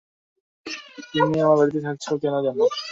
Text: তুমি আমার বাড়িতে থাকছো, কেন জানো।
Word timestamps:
তুমি 1.11 1.37
আমার 1.39 1.57
বাড়িতে 1.59 1.79
থাকছো, 1.87 2.11
কেন 2.21 2.35
জানো। 2.45 2.63